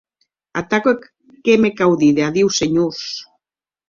Atau 0.61 0.85
que 1.43 1.53
me 1.63 1.71
cau 1.81 1.91
díder 2.01 2.25
adiu, 2.31 2.47
senhors. 2.57 3.01